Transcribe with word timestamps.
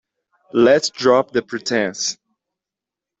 Let’s 0.53 0.89
drop 0.89 1.29
the 1.29 1.43
pretence 1.43 2.17